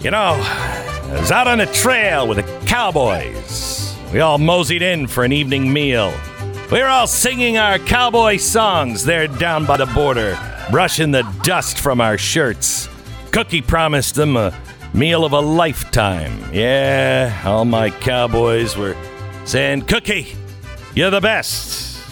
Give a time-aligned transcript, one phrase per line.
[0.00, 3.94] You know, I was out on a trail with the cowboys.
[4.14, 6.10] We all moseyed in for an evening meal.
[6.72, 10.38] We were all singing our cowboy songs there down by the border,
[10.70, 12.88] brushing the dust from our shirts.
[13.30, 14.58] Cookie promised them a
[14.94, 16.50] meal of a lifetime.
[16.50, 18.96] Yeah, all my cowboys were
[19.44, 20.34] saying, Cookie,
[20.94, 22.02] you're the best.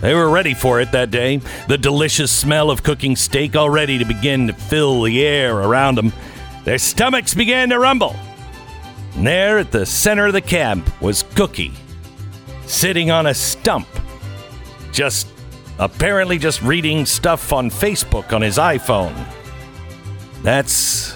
[0.00, 3.98] They were ready for it that day, the delicious smell of cooking steak all ready
[3.98, 6.14] to begin to fill the air around them.
[6.68, 8.14] Their stomachs began to rumble.
[9.14, 11.72] And there at the center of the camp was Cookie,
[12.66, 13.88] sitting on a stump,
[14.92, 15.28] just
[15.78, 19.14] apparently just reading stuff on Facebook on his iPhone.
[20.42, 21.12] That's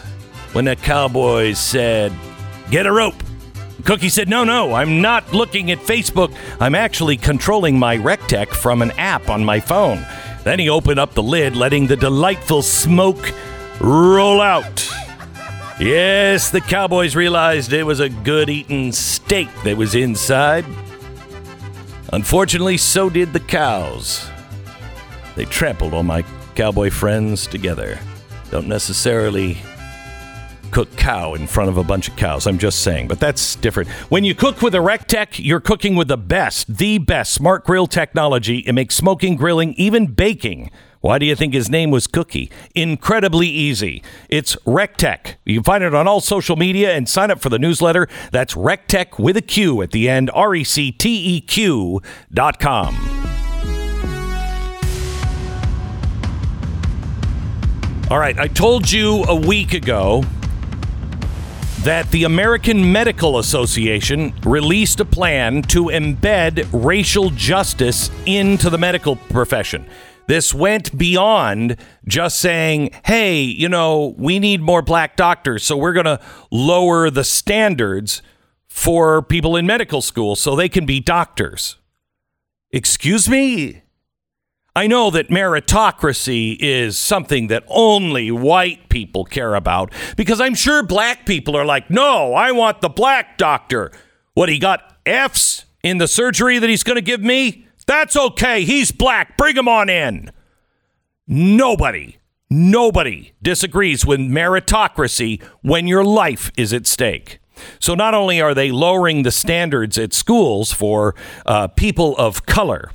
[0.54, 2.14] when the cowboys said,
[2.70, 3.22] Get a rope.
[3.84, 6.34] Cookie said, No, no, I'm not looking at Facebook.
[6.60, 10.02] I'm actually controlling my Recteq from an app on my phone.
[10.44, 13.34] Then he opened up the lid, letting the delightful smoke
[13.82, 14.88] roll out.
[15.82, 20.64] Yes, the cowboys realized it was a good eating steak that was inside.
[22.12, 24.30] Unfortunately, so did the cows.
[25.34, 26.22] They trampled all my
[26.54, 27.98] cowboy friends together.
[28.52, 29.58] Don't necessarily
[30.70, 32.46] cook cow in front of a bunch of cows.
[32.46, 33.90] I'm just saying, but that's different.
[34.08, 37.88] When you cook with a Recteq, you're cooking with the best, the best smart grill
[37.88, 38.58] technology.
[38.58, 40.70] It makes smoking, grilling, even baking.
[41.02, 42.48] Why do you think his name was Cookie?
[42.76, 44.04] Incredibly easy.
[44.28, 45.34] It's Recteq.
[45.44, 48.08] You can find it on all social media and sign up for the newsletter.
[48.30, 52.00] That's Recteq with a Q at the end, R E C T E Q
[52.32, 52.94] dot com.
[58.08, 60.22] All right, I told you a week ago
[61.80, 69.16] that the American Medical Association released a plan to embed racial justice into the medical
[69.16, 69.84] profession.
[70.26, 75.92] This went beyond just saying, hey, you know, we need more black doctors, so we're
[75.92, 76.20] going to
[76.50, 78.22] lower the standards
[78.68, 81.76] for people in medical school so they can be doctors.
[82.70, 83.82] Excuse me?
[84.74, 90.82] I know that meritocracy is something that only white people care about because I'm sure
[90.82, 93.92] black people are like, no, I want the black doctor.
[94.32, 97.61] What, he got F's in the surgery that he's going to give me?
[97.86, 98.64] That's okay.
[98.64, 99.36] He's black.
[99.36, 100.30] Bring him on in.
[101.26, 102.18] Nobody,
[102.50, 107.38] nobody disagrees with meritocracy when your life is at stake.
[107.78, 111.14] So not only are they lowering the standards at schools for
[111.46, 112.90] uh, people of color,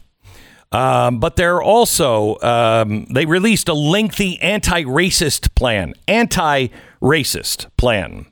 [0.72, 8.26] um, but they're also um, they released a lengthy anti-racist plan, anti-racist plan,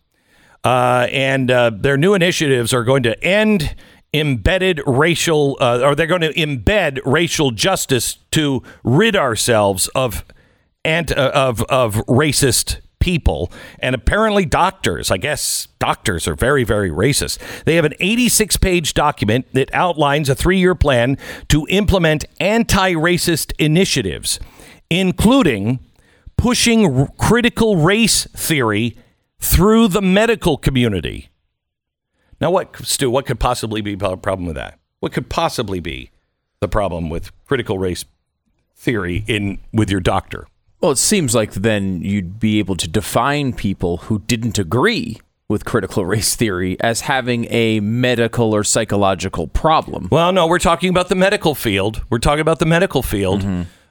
[0.64, 3.76] uh, and uh, their new initiatives are going to end
[4.20, 10.26] embedded racial, uh, or they're going to embed racial justice to rid ourselves of
[10.84, 13.52] and uh, of of racist people.
[13.80, 17.38] And apparently doctors i guess doctors are very very racist.
[17.66, 21.18] They have an 86 page document that outlines a three-year plan
[21.50, 24.40] to implement anti-racist initiatives
[24.90, 25.80] including
[26.38, 28.98] pushing r- critical race theory
[29.40, 31.30] through the medical community
[32.42, 36.12] now what stu what could possibly be the problem with that what could possibly be
[36.60, 38.06] the problem with critical race
[38.76, 40.48] theory in with your doctor
[40.82, 45.64] Well, it seems like then you'd be able to define people who didn't agree with
[45.64, 50.10] critical race theory as having a medical or psychological problem.
[50.12, 52.04] Well, no, we're talking about the medical field.
[52.10, 53.44] We're talking about the medical field.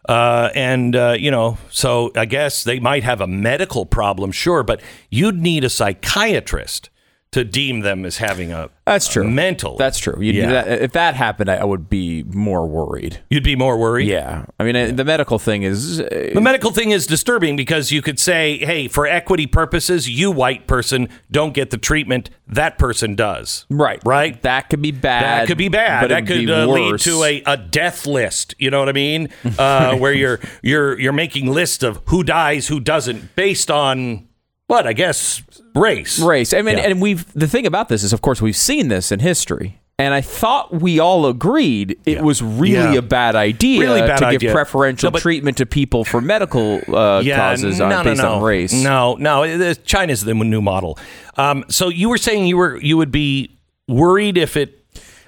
[0.06, 4.62] Uh, and, uh, you know, so I guess they might have a medical problem, sure,
[4.62, 6.91] but you'd need a psychiatrist
[7.34, 9.25] to deem them as having a, That's true.
[9.25, 9.77] a mental.
[9.77, 10.17] That's true.
[10.21, 10.50] You'd, Yeah.
[10.50, 13.19] that, if that happened, I, I would be more worried.
[13.28, 14.06] You'd be more worried?
[14.09, 14.47] Yeah.
[14.59, 16.00] I mean, uh the medical thing is.
[16.00, 20.31] uh, The medical thing is disturbing because you could say, hey, for equity purposes, you
[20.31, 23.67] white person don't get the treatment that person does.
[23.69, 24.00] Right.
[24.05, 24.41] Right?
[24.43, 25.23] That could be bad.
[25.25, 26.03] That could be bad.
[26.03, 28.55] but That could uh, lead to a, a death list.
[28.59, 29.28] You know what I mean?
[29.59, 34.28] Uh, where you're you're you're making lists of who dies, who doesn't, based on
[34.67, 35.43] what I guess
[35.75, 36.19] race.
[36.19, 36.53] race.
[36.53, 36.85] I mean, Yeah.
[36.85, 40.12] and we've the thing about this is, of course, we've seen this in history, and
[40.15, 42.99] I thought we all agreed it was really Yeah.
[42.99, 44.38] a bad idea Really bad to idea.
[44.41, 48.35] give preferential No, treatment to people for medical uh, causes no, on, no, based no.
[48.35, 48.73] on race.
[48.73, 50.99] No, no, it- it- China's the new model.
[51.37, 53.50] Um, so you were saying you were you would be
[53.88, 54.81] worried if it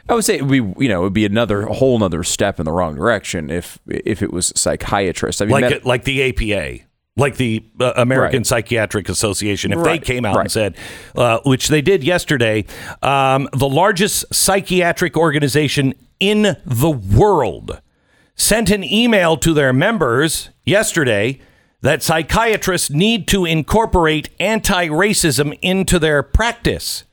[0.09, 2.23] I would say it would be, you know, it would be another a whole another
[2.23, 5.41] step in the wrong direction if if it was psychiatrists.
[5.43, 6.85] I mean, like med- like the APA,
[7.17, 8.47] like the uh, American Right.
[8.47, 10.77] Psychiatric Association, if Right, they came out and said,
[11.15, 12.65] uh, which they did yesterday,
[13.03, 17.81] um, the largest psychiatric organization in the world
[18.35, 21.41] sent an email to their members yesterday
[21.81, 27.05] that psychiatrists need to incorporate anti racism into their practice.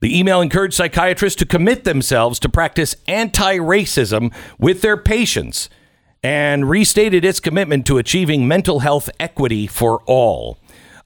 [0.00, 5.68] The email encouraged psychiatrists to commit themselves to practice anti racism with their patients
[6.22, 10.58] and restated its commitment to achieving mental health equity for all.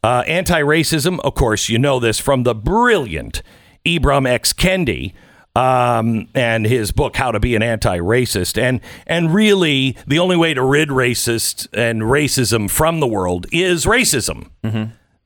[0.02, 3.42] Uh, anti racism, of course, you know this from the brilliant
[3.84, 4.52] Ibram X.
[4.52, 5.14] Kendi.
[5.54, 10.52] Um, and his book "How to Be an Anti-Racist," and and really the only way
[10.52, 14.50] to rid racist and racism from the world is racism.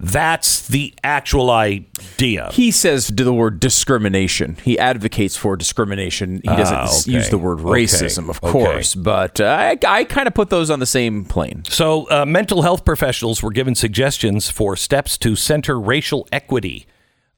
[0.02, 2.49] That's the actual idea.
[2.52, 4.56] He says the word discrimination.
[4.64, 6.37] He advocates for discrimination.
[6.43, 7.12] He doesn't Ah, okay.
[7.12, 7.69] use the word Okay.
[7.85, 8.50] racism, of Okay.
[8.50, 11.62] course, but uh, I, I kind of put those on the same plane.
[11.69, 16.87] So, uh, mental health professionals were given suggestions for steps to center racial equity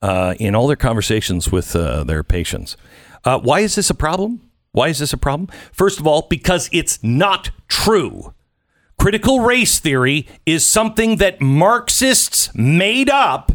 [0.01, 2.77] uh, in all their conversations with uh, their patients.
[3.25, 4.41] Uh, why is this a problem?
[4.73, 5.49] Why is this a problem?
[5.73, 8.35] First of all, because it's not true.
[9.03, 13.51] Critical race theory is something that Marxists made up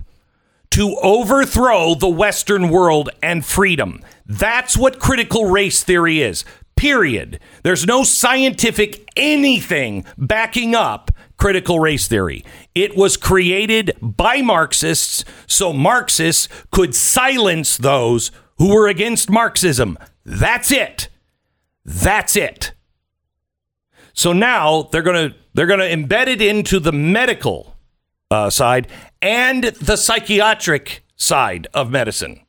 [0.72, 4.04] to overthrow the Western world and freedom.
[4.26, 6.44] That's what critical race theory is.
[6.76, 7.40] Period.
[7.64, 12.44] There's no scientific anything backing up critical race theory.
[12.76, 19.98] It was created by Marxists so Marxists could silence those who were against Marxism.
[20.26, 21.08] That's it.
[21.86, 22.74] That's it.
[24.18, 27.78] So now they're gonna they're gonna embed it into the medical
[28.31, 28.88] uh, side
[29.22, 32.42] and the psychiatric side of medicine.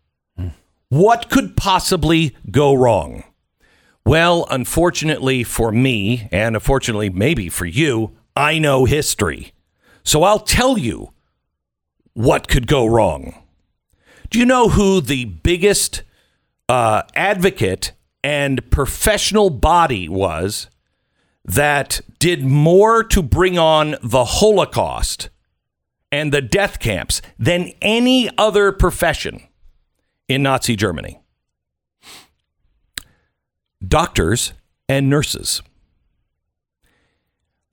[0.89, 3.23] What could possibly go wrong?
[4.07, 9.53] Well, unfortunately for me, and unfortunately maybe for you, I know history.
[10.03, 11.13] So I'll tell you
[12.15, 13.43] what could go wrong.
[14.31, 16.03] Do you know who the biggest
[16.67, 17.93] uh, advocate
[18.25, 20.69] and professional body was
[21.49, 25.31] that did more to bring on the Holocaust
[26.13, 29.41] and the death camps than any other profession
[30.29, 31.21] in Nazi Germany?
[33.87, 34.53] Doctors
[34.89, 35.63] and nurses.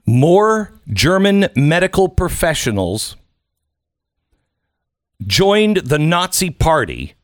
[0.05, 3.17] More German medical professionals
[5.25, 7.15] joined the Nazi Party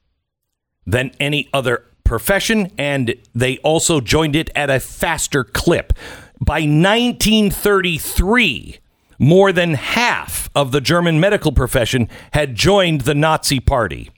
[0.86, 5.94] than any other profession, and they also joined it at a faster clip.
[6.44, 8.80] By 1933,
[9.20, 14.10] more than half of the German medical profession had joined the Nazi Party.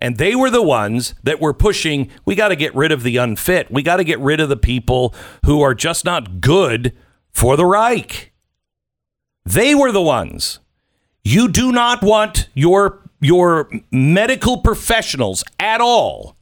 [0.00, 3.16] And they were the ones that were pushing, we got to get rid of the
[3.16, 3.70] unfit.
[3.70, 5.14] We got to get rid of the people
[5.44, 6.96] who are just not good
[7.30, 8.32] for the Reich.
[9.44, 10.60] They were the ones.
[11.24, 16.36] You do not want your your medical professionals at all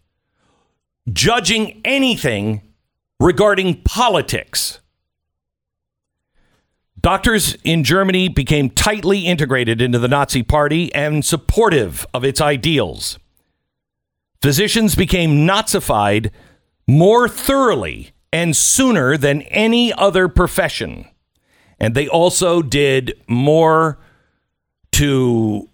[1.12, 2.62] judging anything
[3.18, 4.80] regarding politics.
[7.02, 13.18] Doctors in Germany became tightly integrated into the Nazi Party and supportive of its ideals.
[14.42, 16.30] Physicians became Nazified
[16.86, 21.06] more thoroughly and sooner than any other profession.
[21.78, 23.98] And they also did more
[24.92, 25.68] to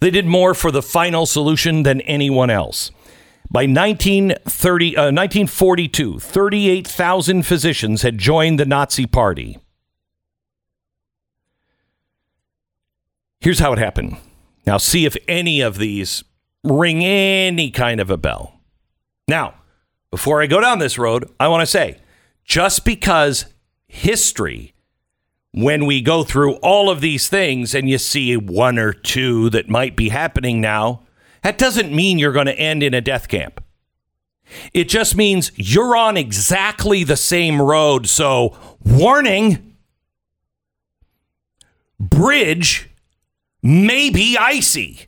[0.00, 2.90] they did more for the final solution than anyone else.
[3.50, 9.58] By 1930, uh, 1942, 38,000 physicians had joined the Nazi Party.
[13.42, 14.18] Here's how it happened.
[14.68, 16.22] Now, see if any of these
[16.62, 18.60] ring any kind of a bell.
[19.26, 19.54] Now,
[20.12, 21.98] before I go down this road, I want to say
[22.44, 23.46] just because
[23.88, 24.74] history
[25.50, 29.68] when we go through all of these things and you see one or two that
[29.68, 31.02] might be happening now,
[31.42, 33.62] that doesn't mean you're going to end in a death camp.
[34.72, 38.06] It just means you're on exactly the same road.
[38.06, 39.76] So, warning
[41.98, 42.88] bridge
[43.62, 45.06] may be icy.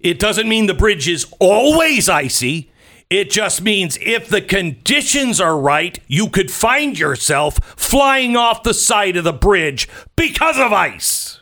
[0.00, 2.70] It doesn't mean the bridge is always icy.
[3.10, 8.74] It just means if the conditions are right, you could find yourself flying off the
[8.74, 11.40] side of the bridge because of ice.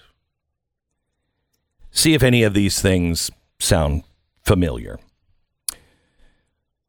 [1.90, 4.04] See if any of these things sound
[4.42, 4.98] familiar.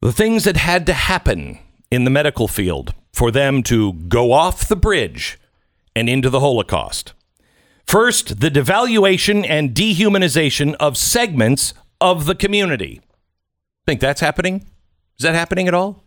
[0.02, 1.60] The things that had to happen
[1.92, 5.40] in the medical field for them to go off the bridge
[5.96, 7.14] and into the Holocaust.
[7.86, 13.02] First, the devaluation and dehumanization of segments of the community.
[13.86, 14.66] Think that's happening?
[15.18, 16.04] Is that happening at all?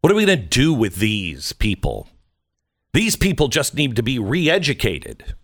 [0.00, 2.08] What are we going to do with these people?
[2.92, 5.34] These people just need to be re educated.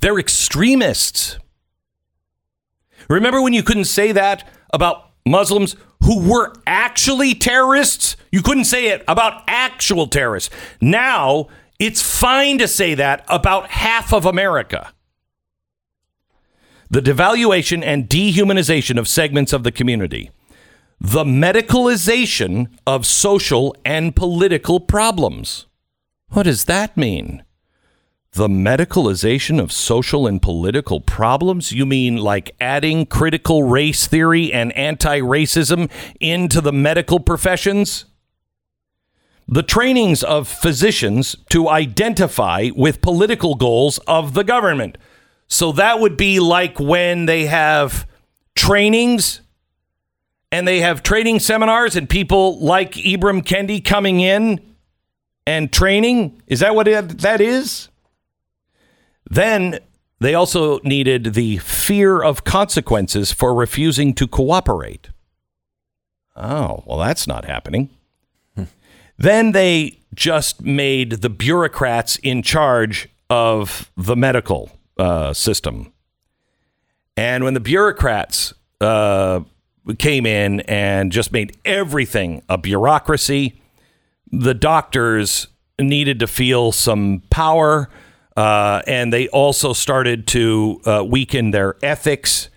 [0.00, 1.38] They're extremists.
[3.08, 8.16] Remember when you couldn't say that about Muslims who were actually terrorists?
[8.30, 10.50] You couldn't say it about actual terrorists.
[10.80, 11.48] Now,
[11.78, 14.92] It's fine to say that about half of America.
[16.90, 20.30] The devaluation and dehumanization of segments of the community.
[21.00, 25.66] The medicalization of social and political problems.
[26.28, 27.42] What does that mean?
[28.32, 31.72] The medicalization of social and political problems?
[31.72, 38.06] You mean like adding critical race theory and anti racism into the medical professions?
[39.52, 44.96] The trainings of physicians to identify with political goals of the government.
[45.46, 48.08] So that would be like when they have
[48.54, 49.42] trainings
[50.50, 54.74] and they have training seminars and people like Ibram Kendi coming in
[55.46, 56.40] and training.
[56.46, 57.90] Is that what it, that is?
[59.28, 59.80] Then
[60.18, 65.10] they also needed the fear of consequences for refusing to cooperate.
[66.34, 67.90] Oh, well, that's not happening.
[69.22, 75.92] Then they just made the bureaucrats in charge of the medical uh, system.
[77.16, 79.42] And when the bureaucrats uh,
[79.98, 83.62] came in and just made everything a bureaucracy,
[84.32, 85.46] the doctors
[85.80, 87.88] needed to feel some power.
[88.36, 92.48] Uh, and they also started to uh, weaken their ethics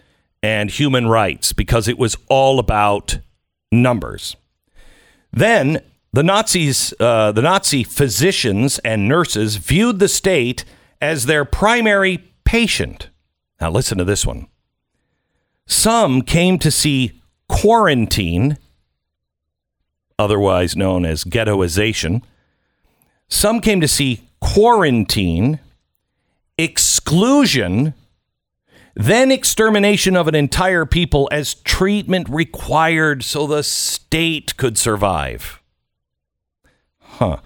[0.41, 3.19] and human rights because it was all about
[3.71, 4.35] numbers.
[5.31, 5.83] Then
[6.15, 10.63] the Nazis, uh, the Nazi physicians and nurses viewed the state
[11.01, 13.09] as their primary patient.
[13.59, 14.47] Now, listen to this one.
[15.67, 18.57] Some came to see quarantine,
[20.17, 22.21] otherwise known as ghettoization.
[23.27, 25.59] Some came to see quarantine,
[26.57, 27.93] exclusion,
[28.95, 35.61] then extermination of an entire people as treatment required so the state could survive.
[37.17, 37.37] Huh.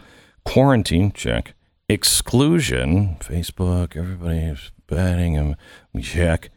[0.46, 1.54] Quarantine, check.
[1.88, 5.56] Exclusion, Facebook, everybody's batting him,
[6.02, 6.50] check.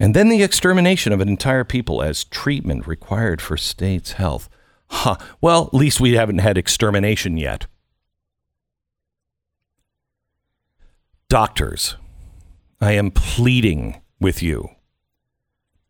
[0.00, 4.48] And then the extermination of an entire people as treatment required for state's health.
[4.88, 5.16] Huh.
[5.42, 7.66] Well, at least we haven't had extermination yet.
[11.28, 11.96] Doctors,
[12.80, 14.70] I am pleading with you.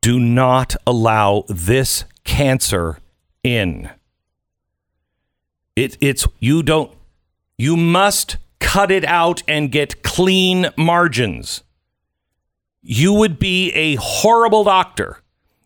[0.00, 2.98] Do not allow this cancer
[3.44, 3.88] in.
[5.76, 6.92] It, it's you don't
[7.58, 11.62] you must cut it out and get clean margins.
[12.82, 15.22] You would be a horrible doctor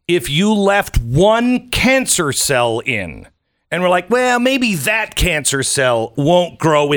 [0.07, 3.29] if you left one cancer cell in
[3.71, 6.93] and we're like, well, maybe that cancer cell won't grow.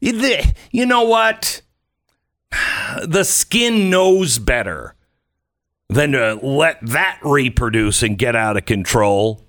[0.00, 1.62] You know what?
[3.06, 4.94] The skin knows better
[5.88, 9.46] than to let that reproduce and get out of control.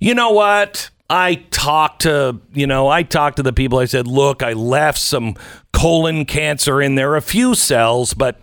[0.00, 0.90] You know what?
[1.10, 3.78] I talked to, you know, I talked to the people.
[3.78, 5.36] I said, look, I left some
[5.72, 8.40] colon cancer in there, a few cells, but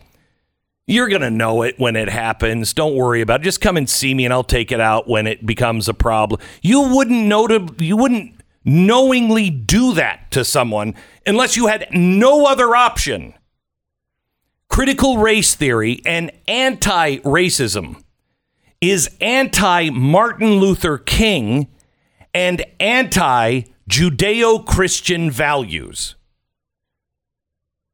[0.85, 2.73] you're going to know it when it happens.
[2.73, 3.43] Don't worry about it.
[3.43, 6.41] Just come and see me and I'll take it out when it becomes a problem.
[6.61, 12.45] You wouldn't know to, you wouldn't knowingly do that to someone unless you had no
[12.45, 13.33] other option.
[14.67, 18.03] Critical race theory and anti racism
[18.81, 21.67] is anti Martin Luther King
[22.33, 26.15] and anti Judeo Christian values.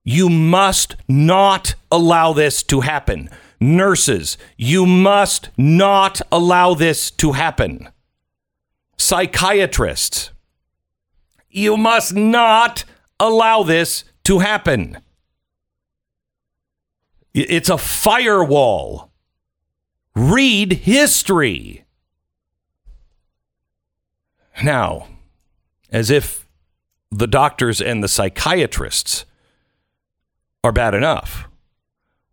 [0.03, 3.29] You must not allow this to happen.
[3.59, 7.89] Nurses, you must not allow this to happen.
[8.97, 10.31] Psychiatrists,
[11.49, 12.83] you must not
[13.19, 14.97] allow this to happen.
[17.33, 19.11] It's a firewall.
[20.15, 21.84] Read history.
[24.63, 25.07] Now,
[25.91, 26.47] as if
[27.11, 29.25] the doctors and the psychiatrists
[30.63, 31.47] are bad enough,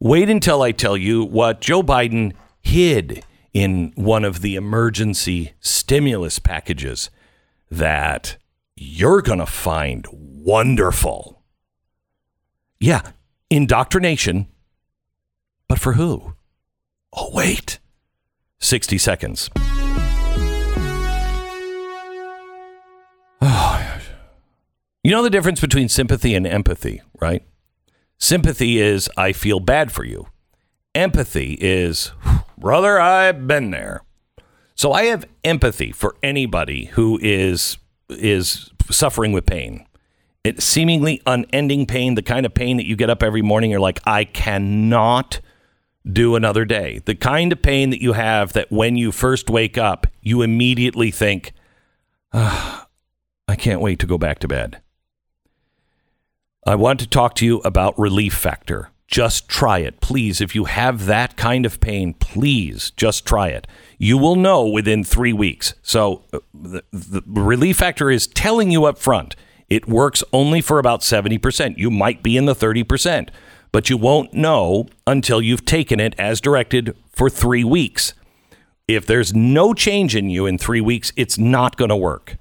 [0.00, 6.38] wait until I tell you what Joe Biden hid in one of the emergency stimulus
[6.38, 7.10] packages
[7.70, 8.36] that
[8.76, 11.42] you're going to find wonderful.
[12.80, 13.02] Yeah,
[13.50, 14.48] indoctrination.
[15.68, 16.34] But for who?
[17.12, 17.78] Oh, wait.
[18.58, 19.50] 60 seconds.
[25.04, 27.44] You know the difference between sympathy and empathy, right?
[28.18, 30.28] Sympathy is, I feel bad for you.
[30.94, 32.12] Empathy is,
[32.56, 34.02] brother, I've been there.
[34.76, 37.78] So I have empathy for anybody who is
[38.08, 39.86] is suffering with pain.
[40.44, 43.80] It seemingly unending pain, the kind of pain that you get up every morning, you're
[43.80, 45.40] like, I cannot
[46.10, 47.00] do another day.
[47.04, 51.10] The kind of pain that you have that when you first wake up, you immediately
[51.10, 51.52] think,
[52.32, 52.84] oh,
[53.48, 54.80] I can't wait to go back to bed.
[56.64, 58.90] I want to talk to you about Relief Factor.
[59.08, 60.00] Just try it.
[60.00, 63.66] Please, if you have that kind of pain, please just try it.
[63.98, 65.74] You will know within three weeks.
[65.82, 69.34] So, uh, the, the Relief Factor is telling you up front
[69.68, 71.78] it works only for about 70%.
[71.78, 73.30] You might be in the 30%,
[73.72, 78.12] but you won't know until you've taken it as directed for three weeks.
[78.86, 82.36] If there's no change in you in three weeks, it's not going to work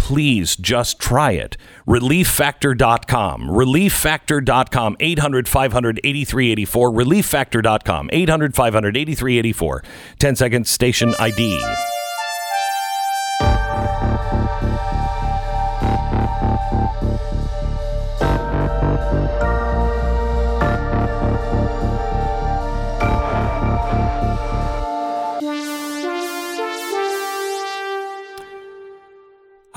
[0.00, 1.58] please just try it.
[1.86, 3.48] ReliefFactor.com.
[3.48, 4.96] ReliefFactor.com.
[4.98, 6.90] 800 500 8384.
[6.90, 8.10] ReliefFactor.com.
[8.10, 9.84] 800 500 8384.
[10.18, 11.99] 10 seconds, station ID.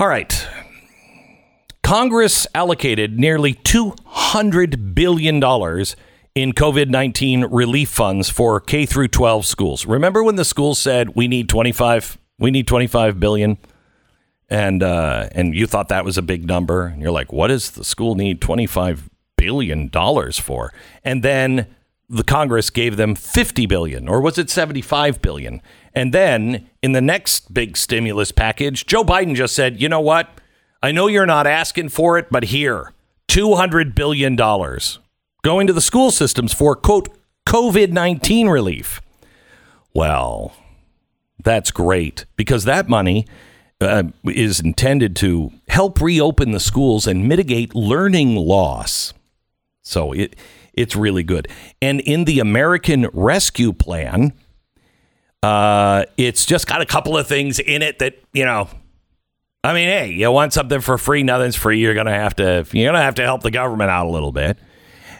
[0.04, 0.46] All right.
[1.82, 5.36] Congress allocated nearly $200 billion
[6.34, 9.86] in COVID 19 relief funds for K through 12 schools.
[9.86, 13.56] Remember when the schools said we need 25 we need 25 billion
[14.50, 17.70] and uh, and you thought that was a big number and you're like what does
[17.70, 19.08] the school need 25
[19.38, 20.70] billion dollars for?
[21.02, 21.74] And then
[22.08, 25.62] the Congress gave them 50 billion or was it 75 billion?
[25.94, 30.28] And then in the next big stimulus package, Joe Biden just said, you know what?
[30.82, 32.92] I know you're not asking for it, but here,
[33.28, 37.08] $200 billion going to the school systems for, quote,
[37.46, 39.00] COVID 19 relief.
[39.94, 40.54] Well,
[41.42, 43.26] that's great because that money
[43.80, 49.14] uh, is intended to help reopen the schools and mitigate learning loss.
[49.82, 50.36] So it,
[50.76, 51.48] it's really good.
[51.80, 54.32] And in the American Rescue Plan,
[55.42, 58.68] uh, it's just got a couple of things in it that you know.
[59.62, 61.22] I mean, hey, you want something for free?
[61.22, 61.78] Nothing's free.
[61.78, 62.66] You're gonna have to.
[62.72, 64.58] You're gonna have to help the government out a little bit,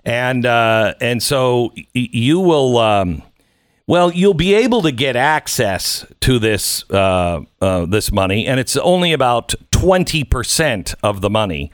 [0.05, 2.79] and uh, and so you will.
[2.79, 3.23] Um,
[3.87, 8.77] well, you'll be able to get access to this uh, uh, this money, and it's
[8.79, 11.71] only about twenty percent of the money.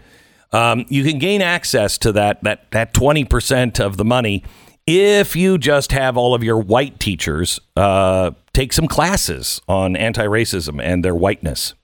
[0.53, 4.45] Um, you can gain access to that that that twenty percent of the money
[4.87, 10.83] if you just have all of your white teachers uh, take some classes on anti-racism
[10.83, 11.75] and their whiteness,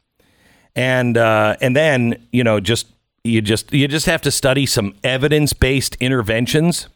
[0.75, 2.89] and uh, and then you know just
[3.23, 6.89] you just you just have to study some evidence-based interventions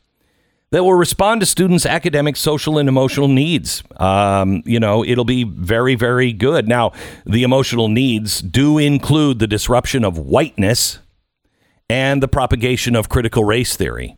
[0.71, 3.83] that will respond to students' academic, social, and emotional needs.
[3.97, 6.69] Um, you know, it'll be very, very good.
[6.69, 6.93] Now,
[7.27, 11.01] the emotional needs do include the disruption of whiteness
[11.91, 14.17] and the propagation of critical race theory.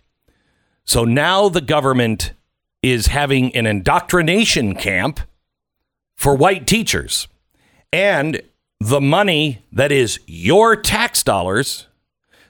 [0.84, 2.34] So now the government
[2.82, 5.20] is having an indoctrination camp
[6.14, 7.28] for white teachers.
[7.90, 8.42] And
[8.78, 11.86] the money that is your tax dollars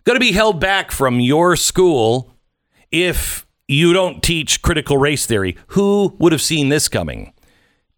[0.04, 2.34] going to be held back from your school
[2.90, 5.56] if you don't teach critical race theory.
[5.68, 7.32] Who would have seen this coming?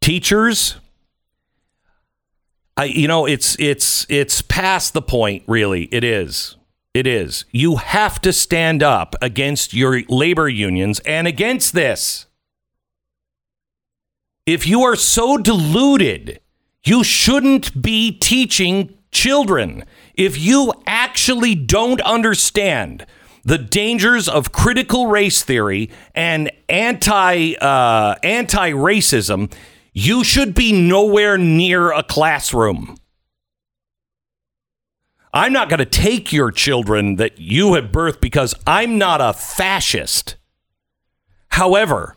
[0.02, 0.76] Teachers?
[2.76, 5.84] I you know, it's it's it's past the point really.
[5.84, 6.56] It is.
[6.94, 7.44] It is.
[7.50, 12.26] You have to stand up against your labor unions and against this.
[14.46, 16.40] If you are so deluded,
[16.84, 19.84] you shouldn't be teaching children.
[20.14, 23.06] If you actually don't understand
[23.42, 29.52] the dangers of critical race theory and anti uh, anti racism,
[29.92, 32.96] you should be nowhere near a classroom.
[35.34, 39.32] I'm not going to take your children that you have birthed because I'm not a
[39.32, 40.36] fascist.
[41.48, 42.16] However,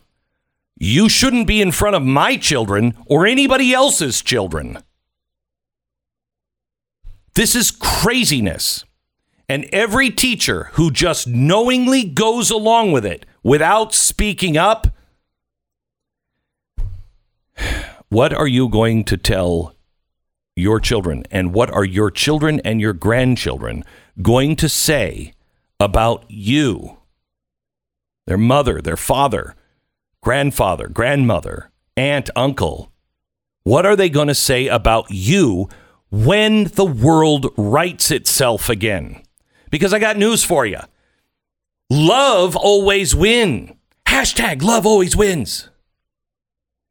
[0.78, 4.84] you shouldn't be in front of my children or anybody else's children.
[7.34, 8.86] This is craziness.
[9.50, 14.94] And every teacher who just knowingly goes along with it without speaking up,
[18.10, 19.74] what are you going to tell
[20.58, 23.84] your children and what are your children and your grandchildren
[24.22, 25.34] going to say
[25.80, 26.98] about you?
[28.26, 29.56] Their mother, their father,
[30.22, 32.92] grandfather, grandmother, aunt, uncle.
[33.64, 35.70] What are they going to say about you
[36.10, 39.22] when the world rights itself again?
[39.70, 40.80] Because I got news for you.
[41.90, 43.72] Love always wins.
[44.08, 45.70] Hashtag love always wins.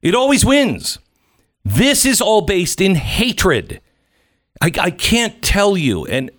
[0.03, 0.99] It always wins.
[1.69, 3.81] This is all based in hatred.
[4.61, 6.31] I, I can't tell you and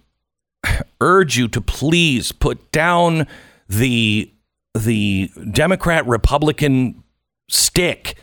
[1.01, 3.27] urge you to please put down
[3.67, 4.31] the
[4.73, 7.03] the Democrat Republican
[7.49, 8.15] stick.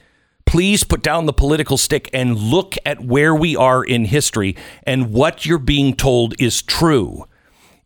[0.47, 5.13] Please put down the political stick and look at where we are in history and
[5.13, 7.27] what you're being told is true.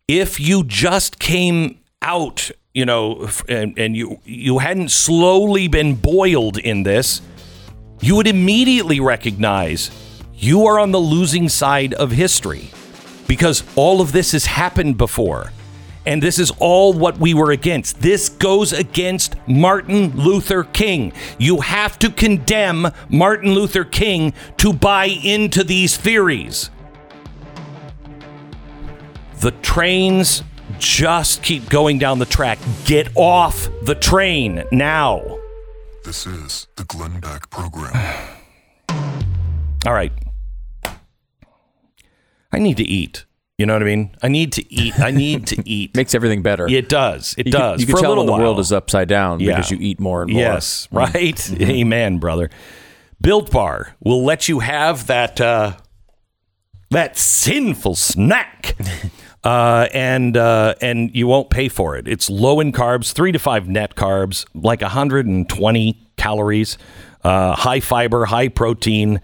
[0.08, 6.58] if you just came out, you know, and, and you you hadn't slowly been boiled
[6.58, 7.20] in this,
[8.00, 9.90] you would immediately recognize
[10.34, 12.70] you are on the losing side of history
[13.26, 15.52] because all of this has happened before.
[16.06, 18.00] And this is all what we were against.
[18.00, 21.12] This goes against Martin Luther King.
[21.38, 26.70] You have to condemn Martin Luther King to buy into these theories.
[29.40, 30.42] The trains
[30.78, 32.58] just keep going down the track.
[32.86, 35.38] Get off the train now.
[36.08, 37.92] This is the Glenn Beck Program.
[39.86, 40.10] All right.
[42.50, 43.26] I need to eat.
[43.58, 44.16] You know what I mean?
[44.22, 44.98] I need to eat.
[44.98, 45.94] I need to eat.
[45.94, 46.66] Makes everything better.
[46.66, 47.34] It does.
[47.36, 47.72] It you does.
[47.72, 48.40] Can, you can For a tell little when the while.
[48.40, 49.56] world is upside down Yeah.
[49.56, 50.40] because you eat more and more.
[50.40, 51.52] Yes, right.
[51.60, 52.48] Amen, brother.
[53.20, 55.76] Built Bar will let you have that uh,
[56.90, 58.76] that sinful snack,
[59.44, 62.08] uh, and uh, and you won't pay for it.
[62.08, 66.78] It's low in carbs, three to five net carbs, like 120 calories,
[67.24, 69.20] uh, high fiber, high protein,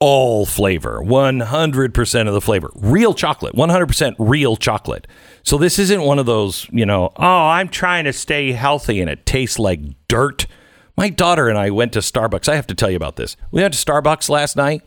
[0.00, 5.06] all flavor, 100% of the flavor, real chocolate, 100% real chocolate.
[5.44, 9.08] So this isn't one of those, you know, oh, I'm trying to stay healthy and
[9.08, 10.46] it tastes like dirt.
[10.96, 12.48] My daughter and I went to Starbucks.
[12.48, 13.36] I have to tell you about this.
[13.52, 14.82] We went to Starbucks last night.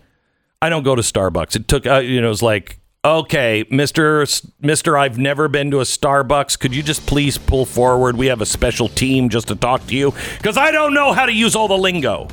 [0.61, 1.55] I don't go to Starbucks.
[1.55, 4.25] It took, uh, you know, it was like, okay, Mister,
[4.59, 6.59] Mister, I've never been to a Starbucks.
[6.59, 8.17] Could you just please pull forward?
[8.17, 11.25] We have a special team just to talk to you because I don't know how
[11.25, 12.27] to use all the lingo.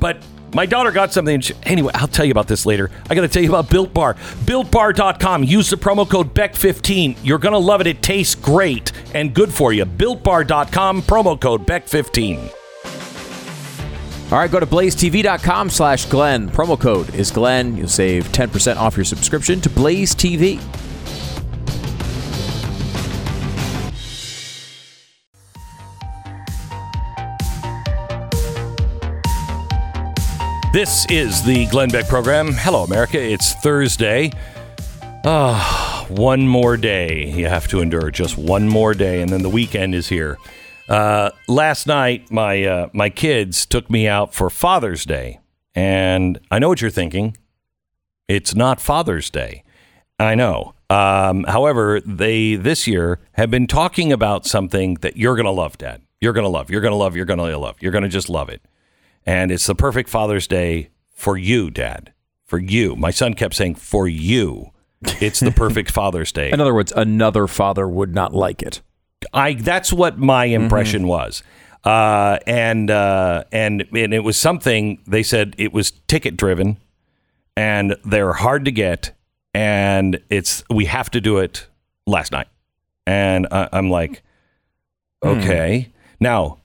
[0.00, 0.18] But
[0.54, 1.40] my daughter got something.
[1.40, 2.90] she- Anyway, I'll tell you about this later.
[3.08, 4.14] I got to tell you about Built Bar.
[4.44, 5.44] BuiltBar.com.
[5.44, 7.16] Use the promo code BECK15.
[7.22, 7.86] You're going to love it.
[7.86, 9.86] It tastes great and good for you.
[9.86, 11.02] BuiltBar.com.
[11.02, 12.61] Promo code BECK15.
[14.32, 16.48] All right, go to blazetv.com slash Glenn.
[16.48, 17.76] Promo code is Glenn.
[17.76, 20.58] You'll save 10% off your subscription to Blaze TV.
[30.72, 32.54] This is the Glenn Beck program.
[32.54, 33.22] Hello, America.
[33.22, 34.30] It's Thursday.
[35.26, 38.10] Ah, one more day you have to endure.
[38.10, 40.38] Just one more day, and then the weekend is here.
[40.88, 45.40] Uh, last night, my uh, my kids took me out for Father's Day,
[45.74, 47.36] and I know what you're thinking.
[48.28, 49.64] It's not Father's Day.
[50.18, 50.74] I know.
[50.90, 55.78] Um, however, they this year have been talking about something that you're going to love,
[55.78, 56.02] Dad.
[56.20, 56.70] You're going to love.
[56.70, 57.16] You're going to love.
[57.16, 57.76] You're going to love.
[57.80, 58.62] You're going to just love it.
[59.24, 62.12] And it's the perfect Father's Day for you, Dad.
[62.44, 62.94] For you.
[62.94, 64.70] My son kept saying, for you.
[65.20, 66.50] It's the perfect Father's Day.
[66.50, 68.82] In other words, another father would not like it.
[69.32, 71.42] I that's what my impression was.
[71.84, 76.78] Uh, and uh, and and it was something they said it was ticket driven
[77.56, 79.12] and they're hard to get
[79.52, 81.66] and it's we have to do it
[82.06, 82.48] last night.
[83.06, 84.22] And I, I'm like
[85.24, 85.92] okay.
[86.20, 86.58] Now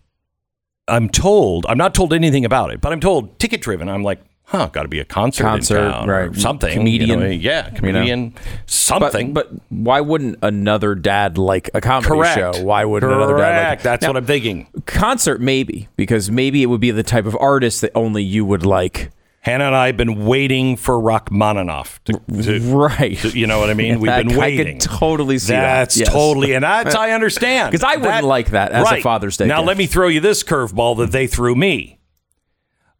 [0.88, 3.90] I'm told I'm not told anything about it, but I'm told ticket driven.
[3.90, 6.36] I'm like, huh, got to be a concert, Concert, in town or right.
[6.36, 9.34] something, Comedian, you know, yeah, comedian, But, something.
[9.34, 12.36] but why wouldn't another dad like a comedy correct.
[12.56, 12.64] show?
[12.64, 13.30] Why wouldn't correct.
[13.30, 14.68] another dad like That's Now, what I'm thinking.
[14.86, 15.42] concert?
[15.42, 19.12] Maybe because maybe it would be the type of artist that only you would like.
[19.42, 23.18] Hannah and I have been waiting for Rachmaninoff to, to Right.
[23.20, 24.00] to- you know what I mean?
[24.02, 24.80] We've I- been I waiting.
[24.80, 25.62] could totally see that.
[25.62, 26.10] That's Yes.
[26.10, 27.72] totally, and that's I understand.
[27.72, 29.68] Because I wouldn't like that as a Father's Day Now gift.
[29.68, 31.97] let me throw you this curveball that they threw me.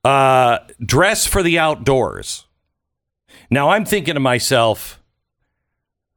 [0.08, 2.46] Uh, dress for the outdoors.
[3.50, 5.02] Now I'm thinking to myself,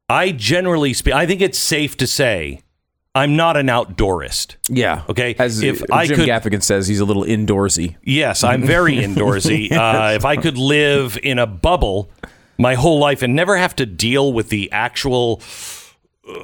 [0.09, 1.15] I generally speak.
[1.15, 2.61] I think it's safe to say
[3.15, 4.57] I'm not an outdoorist.
[4.69, 5.03] Yeah.
[5.09, 7.97] Okay, As if if I Jim could- Gaffigan says, he's a little indoorsy.
[8.05, 9.73] Yes, I'm very indoorsy.
[9.73, 12.11] Uh, if I could live in a bubble
[12.59, 15.41] my whole life and never have to deal with the actual
[16.29, 16.35] uh,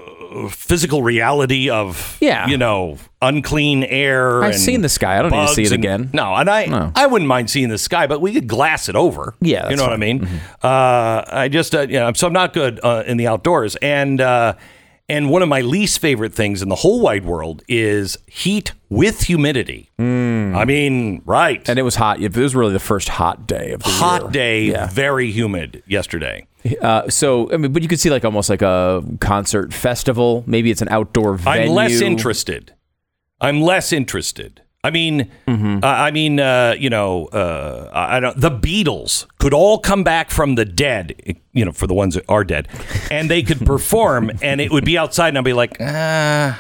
[0.50, 2.46] physical reality of, Yeah.
[2.46, 4.42] you know, unclean air.
[4.44, 5.18] I've seen the sky.
[5.18, 6.10] I don't need to see it and- again.
[6.12, 6.92] No, and I, No.
[6.94, 9.34] I wouldn't mind seeing the sky, but we could glass it over.
[9.40, 10.20] Yeah, you know what I fine.
[10.20, 10.32] Mm-hmm.
[10.32, 10.40] mean.
[10.62, 14.20] Uh, I just, uh, you know, so I'm not good uh, in the outdoors, and
[14.20, 14.54] uh,
[15.08, 19.22] and one of my least favorite things in the whole wide world is heat with
[19.22, 19.88] humidity.
[19.98, 21.62] I mean, right?
[21.62, 21.68] Mm.
[21.68, 22.20] And it was hot.
[22.20, 24.30] It was really the first hot day of the hot year.
[24.30, 24.88] day, Yeah.
[24.88, 26.46] very humid yesterday.
[26.80, 30.44] Uh, so, I mean, but you could see like almost like a concert festival.
[30.46, 31.62] Maybe it's an outdoor venue.
[31.70, 32.74] I'm less interested.
[33.40, 34.62] I'm less interested.
[34.84, 35.82] I mean, Mm-hmm.
[35.82, 38.40] uh, I mean, uh, you know, uh, I don't.
[38.40, 41.14] The Beatles could all come back from the dead,
[41.52, 42.68] you know, for the ones that are dead,
[43.10, 46.56] and they could perform, and it would be outside, and I'd be like, ah,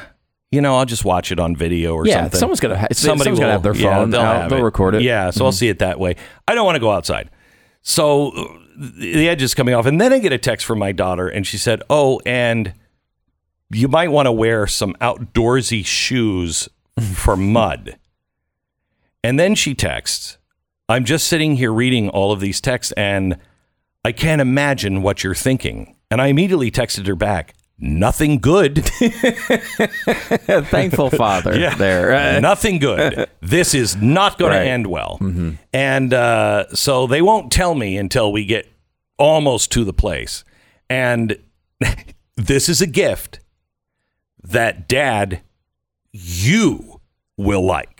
[0.50, 2.40] you know, I'll just watch it on video or Yeah, something.
[2.40, 4.62] someone's gonna ha- someone's gonna have their yeah, phone they'll, out, have they'll it.
[4.64, 4.98] record it.
[4.98, 5.06] Mm-hmm.
[5.06, 6.16] Yeah, so I'll see it that way.
[6.48, 7.30] I don't want to go outside.
[7.82, 8.32] So
[8.76, 11.46] the edge is coming off, and then I get a text from my daughter, and
[11.46, 12.74] she said, "Oh, and
[13.70, 16.68] you might want to wear some outdoorsy shoes
[17.14, 17.98] for mud.
[19.24, 20.38] And then she texts,
[20.88, 23.38] I'm just sitting here reading all of these texts and
[24.04, 25.96] I can't imagine what you're thinking.
[26.10, 28.84] And I immediately texted her back, nothing good.
[30.70, 31.74] Thankful father Yeah.
[31.74, 32.12] there.
[32.12, 33.28] Uh, Nothing good.
[33.40, 34.64] This is not going Right.
[34.64, 35.18] to end well.
[35.72, 38.66] And uh, so they won't tell me until we get
[39.18, 40.42] almost to the place.
[40.90, 41.38] And
[42.36, 43.38] this is a gift
[44.42, 45.42] that dad,
[46.12, 47.00] you
[47.36, 47.95] will like.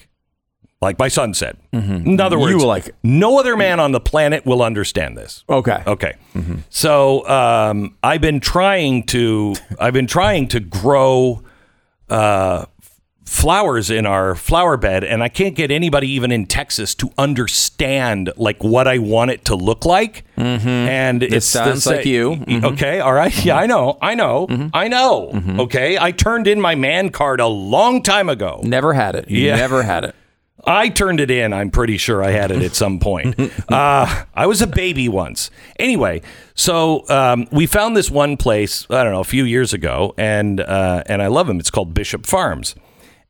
[0.82, 1.56] Like my son said.
[1.72, 5.42] In other words, will like no other man on the planet will understand this.
[5.48, 5.82] okay.
[5.86, 6.14] Okay.
[6.70, 11.42] So um, I've been trying to I've been trying to grow
[12.10, 12.66] uh,
[13.24, 18.30] flowers in our flower bed, and I can't get anybody even in Texas to understand
[18.36, 20.24] like what I want it to look like.
[20.36, 20.68] Mm-hmm.
[20.68, 22.32] And it sounds like you.
[22.36, 22.64] Mm-hmm.
[22.66, 23.00] Okay.
[23.00, 23.34] All right.
[23.44, 23.96] Yeah, I know.
[24.02, 24.46] I know.
[24.74, 25.30] I know.
[25.60, 25.96] Okay.
[25.98, 28.60] I turned in my man card a long time ago.
[28.62, 29.30] Never had it.
[29.30, 29.56] You Yeah.
[29.56, 30.14] never had it.
[30.66, 31.52] I turned it in.
[31.52, 33.38] I'm pretty sure I had it at some point.
[33.68, 35.50] Uh, I was a baby once.
[35.78, 36.22] Anyway,
[36.54, 38.86] so um, we found this one place.
[38.90, 41.58] I don't know a few years ago, and uh, and I love them.
[41.58, 42.74] It's called Bishop Farms,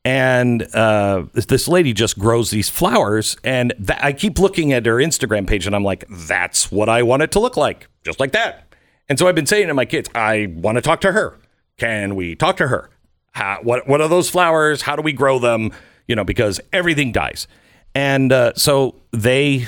[0.05, 3.37] and uh, this- lady just grows these flowers.
[3.45, 7.03] And that, I keep looking at her Instagram page, and I'm like, that's what I
[7.03, 8.73] want it to look like, just like that.
[9.09, 11.39] And so I've been saying to my kids, I want to talk to her.
[11.79, 12.91] Can we talk to her?
[13.33, 14.83] How, what what are those flowers?
[14.83, 15.73] How do we grow them?
[16.09, 17.49] You know, because everything dies.
[17.95, 19.67] And uh, so they,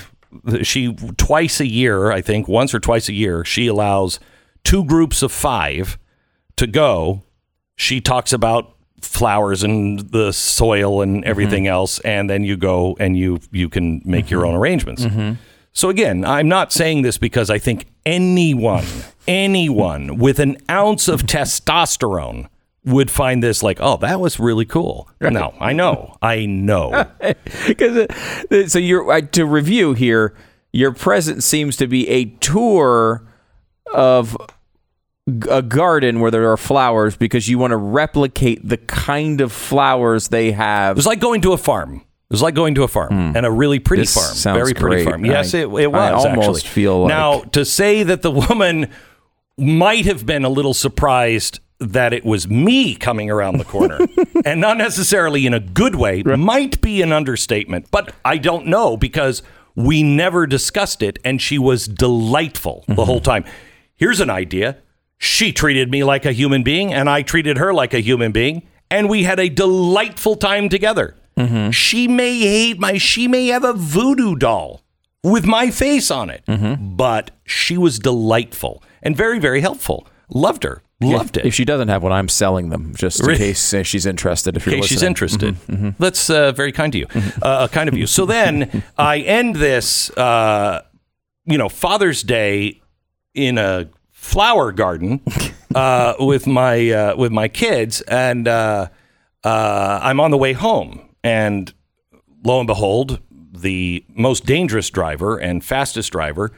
[0.62, 4.20] she twice a year, I think, once or twice a year, she allows
[4.64, 5.98] two groups of five
[6.56, 7.22] to go.
[7.76, 11.30] She talks about flowers and the soil and mm-hmm.
[11.30, 14.50] everything else, and then you go and you you can make your mm-hmm.
[14.50, 15.04] own arrangements.
[15.04, 15.34] Mm-hmm.
[15.72, 18.84] So again, I'm not saying this because I think anyone,
[19.26, 22.48] anyone with an ounce of testosterone
[22.88, 25.08] would find this like, oh, that was really cool.
[25.20, 27.06] No, I know, I know.
[27.66, 28.06] Because
[28.50, 30.34] uh, so you're uh, to review here.
[30.72, 33.26] Your present seems to be a tour
[33.92, 34.36] of
[35.50, 40.28] a garden where there are flowers because you want to replicate the kind of flowers
[40.28, 40.96] they have.
[40.96, 41.96] It was like going to a farm.
[41.96, 44.02] It was like going to a farm and a really pretty.
[44.02, 45.04] This farm, sounds very pretty great.
[45.04, 45.24] farm.
[45.24, 46.24] Yes, I- it, it I was.
[46.26, 46.70] almost actually.
[46.70, 48.90] feel like- now to say that the woman
[49.56, 53.98] might have been a little surprised that it was me coming around the corner,
[54.44, 57.88] and not necessarily in a good way, might be an understatement.
[57.90, 59.42] But I don't know because
[59.76, 62.94] we never discussed it, and she was delightful Mm-hmm.
[62.96, 63.44] the whole time.
[63.96, 64.78] Here's an idea.
[65.18, 68.66] She treated me like a human being, and I treated her like a human being,
[68.90, 71.16] and we had a delightful time together.
[71.36, 71.70] Mm-hmm.
[71.70, 74.80] She may hate my, she may have a voodoo doll
[75.22, 76.96] with my face on it, Mm-hmm.
[76.96, 80.06] but she was delightful and very, very helpful.
[80.28, 81.46] Loved her, loved it.
[81.46, 83.38] If she doesn't have one, I'm selling them just in Really?
[83.38, 84.56] case uh, she's interested.
[84.56, 85.54] If you're Okay, she's interested.
[85.68, 87.06] Mm-hmm, That's uh, very kind to you.
[87.42, 88.06] Uh, kind of you.
[88.06, 90.82] So then I end this, uh,
[91.44, 92.80] you know, Father's Day
[93.34, 95.20] in a flower garden
[95.74, 98.88] uh, with my uh, with my kids, and uh,
[99.44, 101.72] uh, I'm on the way home, and
[102.44, 103.20] lo and behold,
[103.52, 106.52] the most dangerous driver and fastest driver.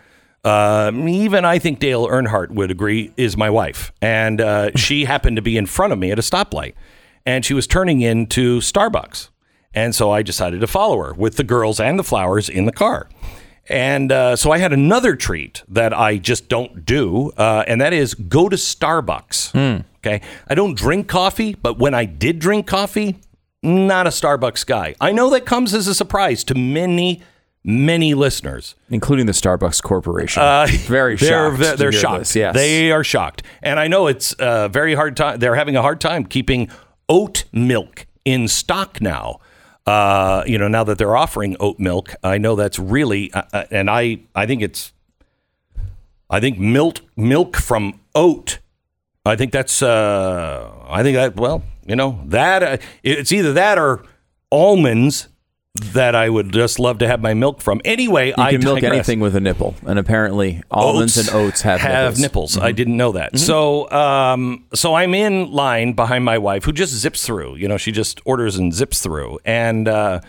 [0.44, 5.36] Uh, even I think Dale Earnhardt would agree is my wife, and uh, she happened
[5.36, 6.74] to be in front of me at a stoplight,
[7.26, 9.28] and she was turning into Starbucks,
[9.74, 12.72] and so I decided to follow her with the girls and the flowers in the
[12.72, 13.08] car,
[13.68, 17.92] and uh, so I had another treat that I just don't do, uh, and that
[17.92, 19.54] is go to Starbucks.
[19.98, 23.20] Okay, I don't drink coffee, but when I did drink coffee,
[23.62, 24.94] not a Starbucks guy.
[25.00, 27.22] I know that comes as a surprise to many,
[27.64, 28.74] many listeners.
[28.88, 30.42] including the Starbucks Corporation.
[30.86, 31.62] very Uh, They're, shocked.
[31.62, 32.18] to they're shocked.
[32.20, 33.42] this, Yes, They are shocked.
[33.62, 35.38] And I know it's a very hard time.
[35.38, 36.70] They're having a hard time keeping
[37.08, 39.40] oat milk in stock now.
[39.86, 43.64] Uh, you know, now that they're offering oat milk, I know that's really, uh, uh,
[43.70, 44.92] and I, I think it's,
[46.28, 48.58] I think milk, milk from oat.
[49.26, 53.78] I think that's, uh, I think that, well, you know, that uh, it's either that
[53.78, 54.04] or
[54.52, 55.28] almonds
[55.92, 57.80] that I would just love to have my milk from.
[57.84, 61.62] Anyway, You I can milk digress anything with a nipple, and apparently almonds and oats
[61.62, 62.56] have, have nipples.
[62.56, 62.64] Mm-hmm.
[62.64, 63.38] I didn't know that.
[63.38, 67.56] So, um, so I'm in line behind my wife, who just zips through.
[67.56, 70.20] You know, she just orders and zips through, and uh,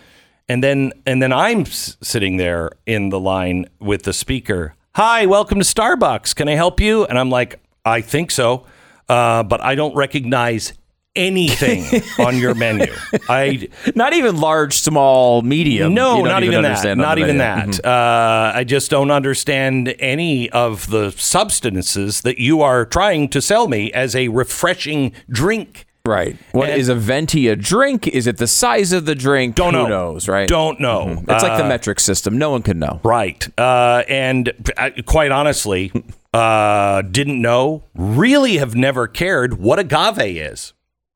[0.48, 4.74] and then and then I'm s- sitting there in the line with the speaker.
[4.96, 6.34] Hi, welcome to Starbucks.
[6.34, 7.04] Can I help you?
[7.06, 8.66] And I'm like, I think so,
[9.08, 10.72] uh, but I don't recognize
[11.14, 12.92] anything on your menu.
[13.28, 15.94] I Not even large, small, medium.
[15.94, 16.96] no, not even, that.
[16.96, 17.84] Not even that.
[17.84, 23.68] Uh, I just don't understand any of the substances that you are trying to sell
[23.68, 25.86] me as a refreshing drink.
[26.04, 26.36] Right.
[26.50, 28.08] What And- is a venti a drink?
[28.08, 29.54] Is it the size of the drink?
[29.54, 29.88] Don't Who know.
[29.88, 30.48] knows, right?
[30.48, 31.22] Don't know.
[31.28, 32.38] It's like the Uh, metric system.
[32.38, 33.00] No one can know.
[33.04, 33.46] Right.
[33.56, 35.92] Uh, and uh, quite honestly,
[36.34, 40.72] uh, didn't know, really have never cared what agave is.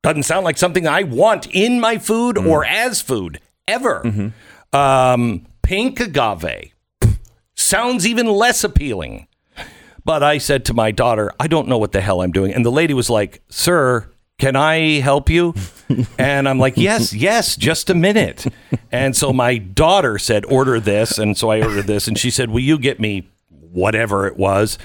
[0.07, 4.31] Doesn't sound like something I want in my food or as food ever.
[4.71, 6.71] Um, pink agave
[7.55, 9.27] sounds even less appealing.
[10.05, 12.53] But I said to my daughter, I don't know what the hell I'm doing.
[12.53, 15.53] And the lady was like, Sir, can I help you?
[16.17, 18.45] And I'm like, Yes, yes, just a minute.
[18.91, 21.17] And so my daughter said, Order this.
[21.17, 22.07] And so I ordered this.
[22.07, 24.77] And she said, Will you get me whatever it was?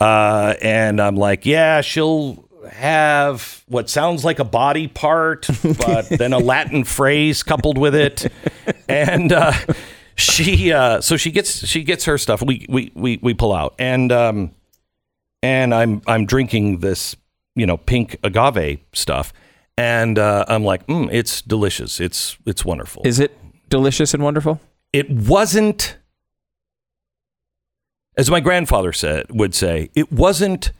[0.00, 6.32] Uh, and I'm like, Yeah, she'll have what sounds like a body part, but then
[6.32, 8.30] a Latin phrase coupled with it.
[8.88, 9.52] And uh,
[10.14, 12.42] she, uh, so she gets she gets her stuff.
[12.42, 14.52] We we we we pull out, and um,
[15.42, 17.16] and I'm I'm drinking this
[17.54, 19.32] you know pink agave stuff,
[19.76, 22.00] and uh, I'm like, mm, it's delicious.
[22.00, 23.02] It's it's wonderful.
[23.04, 23.36] Is it
[23.68, 24.60] delicious and wonderful?
[24.92, 25.96] it wasn't,
[28.16, 30.72] as my grandfather said would say, it wasn't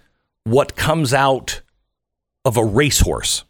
[0.45, 1.61] what comes out
[2.45, 3.45] of a racehorse.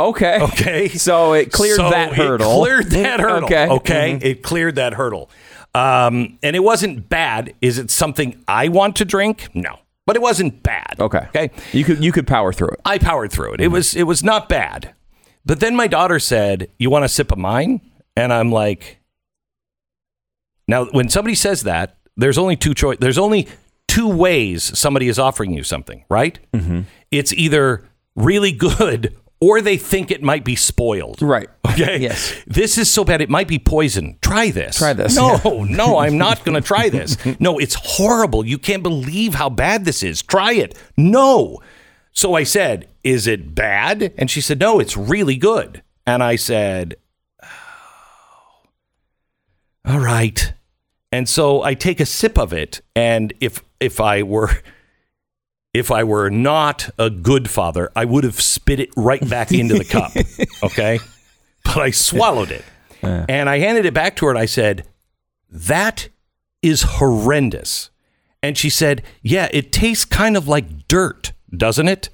[0.00, 0.38] Okay.
[0.40, 0.88] Okay.
[0.98, 2.60] So it cleared So that it hurdle.
[2.60, 3.44] cleared that hurdle.
[3.46, 3.68] Okay.
[3.68, 4.12] Okay.
[4.14, 4.24] Mhm.
[4.24, 5.30] It cleared that hurdle.
[5.74, 7.54] Um, and it wasn't bad.
[7.60, 9.48] Is it something I want to drink?
[9.54, 9.78] No.
[10.06, 10.96] But it wasn't bad.
[10.98, 11.26] Okay.
[11.28, 11.50] Okay.
[11.72, 12.80] You could you could power through it.
[12.84, 13.60] I powered through it.
[13.60, 14.94] It was it was not bad.
[15.44, 17.80] But then my daughter said, "You want a sip of mine?"
[18.16, 19.00] And I'm like,
[20.66, 22.98] "Now, when somebody says that, there's only two choice.
[23.00, 23.48] There's only
[23.88, 26.38] two ways somebody is offering you something, right?
[26.52, 26.82] Mm-hmm.
[27.10, 31.20] It's either really good or they think it might be spoiled.
[31.22, 31.48] Right.
[31.68, 31.98] Okay.
[31.98, 32.34] Yes.
[32.46, 33.20] This is so bad.
[33.20, 34.18] It might be poison.
[34.20, 34.78] Try this.
[34.78, 35.16] Try this.
[35.16, 37.16] No, no, I'm not going to try this.
[37.40, 38.44] No, it's horrible.
[38.46, 40.22] You can't believe how bad this is.
[40.22, 40.76] Try it.
[40.96, 41.58] No.
[42.12, 44.12] So I said, Is it bad?
[44.18, 45.82] And she said, No, it's really good.
[46.04, 46.96] And I said,
[47.44, 47.48] "Oh,
[49.84, 50.52] All right.
[51.10, 52.80] And so I take a sip of it.
[52.94, 54.50] And if if I were
[55.74, 59.74] if I were not a good father, I would have spit it right back into
[59.74, 60.12] the cup.
[60.62, 60.98] Okay.
[61.64, 62.64] But I swallowed it.
[63.02, 64.86] And I handed it back to her and I said,
[65.50, 66.08] That
[66.62, 67.90] is horrendous.
[68.42, 72.08] And she said, Yeah, it tastes kind of like dirt, doesn't it?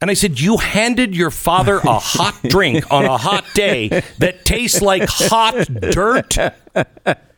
[0.00, 3.88] And I said, You handed your father a hot drink on a hot day
[4.18, 5.54] that tastes like hot
[5.92, 6.36] dirt?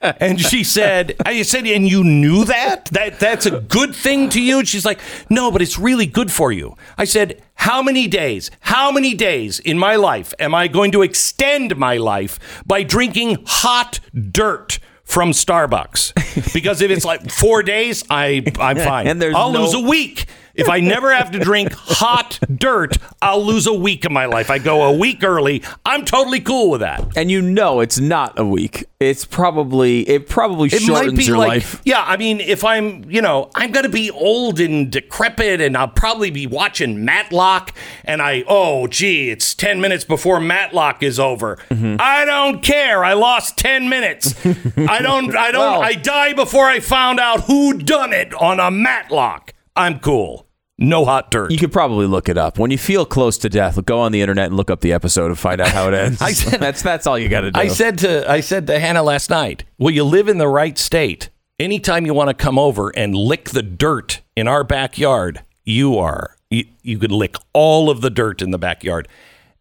[0.01, 2.87] And she said, I said, and you knew that?
[2.87, 4.59] That that's a good thing to you?
[4.59, 4.99] And she's like,
[5.31, 6.77] No, but it's really good for you.
[6.99, 11.03] I said, How many days, how many days in my life am I going to
[11.03, 14.79] extend my life by drinking hot dirt?
[15.05, 19.09] From Starbucks, because if it's like four days, I I'm fine.
[19.09, 22.97] And there's I'll no- lose a week if I never have to drink hot dirt.
[23.21, 24.51] I'll lose a week of my life.
[24.51, 25.63] I go a week early.
[25.87, 27.17] I'm totally cool with that.
[27.17, 28.85] And you know it's not a week.
[29.01, 31.83] It's probably it probably It shortens might be your like, life.
[31.85, 32.05] yeah.
[32.07, 35.89] I mean, if I'm, you know, I'm going to be old and decrepit, and I'll
[35.89, 41.57] probably be watching Matlock, and I, oh, gee, it's ten minutes before Matlock is over.
[41.71, 41.97] Mm-hmm.
[41.99, 43.05] I don't care.
[43.05, 44.35] I lost ten minutes.
[44.47, 45.35] I don't.
[45.37, 45.61] I don't.
[45.73, 49.53] Well- I die before I found out who done it on a Matlock.
[49.77, 50.47] I'm cool.
[50.79, 51.51] No hot dirt.
[51.53, 52.59] You could probably look it up.
[52.59, 55.27] When you feel close to death, go on the internet and look up the episode
[55.27, 56.21] and find out how it ends.
[56.23, 57.61] I said- that's that's all you got to do.
[57.61, 60.77] I said to I said to Hannah last night, "Will you live in the right
[60.79, 61.29] state?
[61.61, 66.37] Anytime you want to come over and lick the dirt in our backyard, you are
[66.51, 69.07] you, you could lick all of the dirt in the backyard,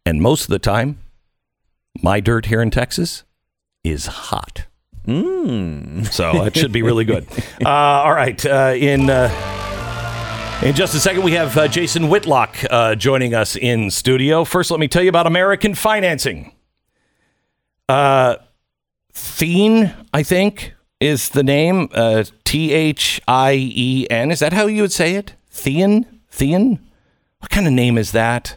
[0.04, 0.98] and most of the time,
[2.02, 3.22] my dirt here in Texas
[3.84, 4.64] is hot.
[5.06, 7.26] So it should be really good.
[7.64, 9.08] Uh, all right, uh, in.
[9.10, 9.61] Uh,
[10.62, 14.44] in just a second, we have uh, Jason Whitlock uh, joining us in studio.
[14.44, 16.52] First, let me tell you about American financing.
[17.88, 18.36] Uh,
[19.12, 21.88] Thien, I think, is the name.
[21.92, 24.30] Uh, T H I E N.
[24.30, 25.34] Is that how you would say it?
[25.52, 26.06] Thien?
[26.30, 26.78] Thien?
[27.40, 28.56] What kind of name is that?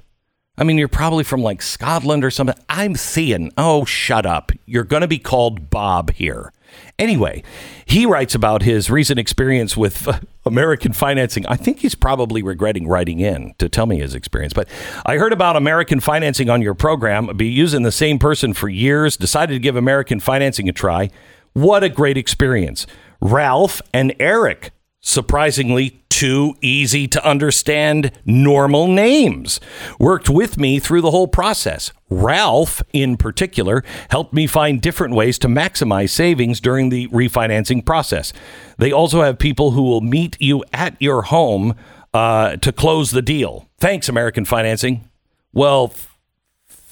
[0.57, 2.55] I mean, you're probably from like Scotland or something.
[2.69, 3.51] I'm Thien.
[3.57, 4.51] Oh, shut up.
[4.65, 6.53] You're going to be called Bob here.
[6.97, 7.43] Anyway,
[7.85, 10.07] he writes about his recent experience with
[10.45, 11.45] American financing.
[11.47, 14.53] I think he's probably regretting writing in to tell me his experience.
[14.53, 14.69] But
[15.05, 17.27] I heard about American financing on your program.
[17.35, 19.17] Be using the same person for years.
[19.17, 21.09] Decided to give American financing a try.
[21.53, 22.85] What a great experience.
[23.21, 24.71] Ralph and Eric,
[25.05, 29.59] surprisingly, two easy to understand normal names.
[29.99, 31.91] Worked with me through the whole process.
[32.09, 38.33] Ralph, in particular, helped me find different ways to maximize savings during the refinancing process.
[38.77, 41.75] They also have people who will meet you at your home
[42.13, 43.67] uh, to close the deal.
[43.77, 45.09] Thanks, American Financing.
[45.53, 45.93] Well,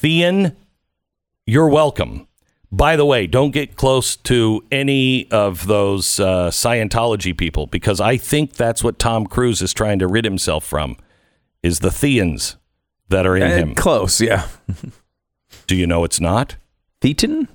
[0.02, 0.56] Thean,
[1.46, 2.28] you're welcome.
[2.76, 8.18] By the way, don't get close to any of those uh, Scientology people because I
[8.18, 10.98] think that's what Tom Cruise is trying to rid himself from
[11.62, 12.58] is the Theans
[13.10, 13.76] that are in Eh, him.
[13.76, 14.48] Close, yeah.
[15.68, 16.56] Do you know it's not?
[17.00, 17.48] Thetan?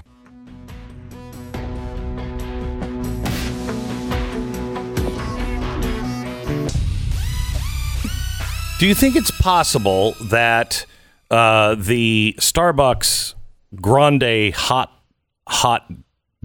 [8.79, 10.85] Do you think it's possible that
[11.29, 13.33] uh, the Starbucks
[13.75, 14.97] Grande hot
[15.45, 15.91] hot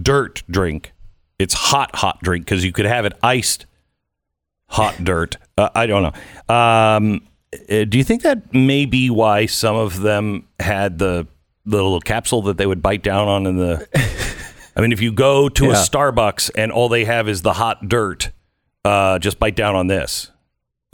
[0.01, 0.91] dirt drink,
[1.39, 3.65] it's hot hot drink because you could have it iced
[4.67, 5.37] hot dirt.
[5.57, 6.53] Uh, I don't know.
[6.53, 7.25] Um,
[7.69, 11.27] uh, do you think that may be why some of them had the
[11.65, 13.87] the little capsule that they would bite down on in the?
[14.75, 17.87] I mean, if you go to a Starbucks and all they have is the hot
[17.87, 18.31] dirt,
[18.83, 20.31] uh, just bite down on this.